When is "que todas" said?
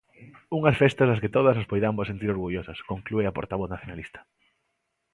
1.23-1.55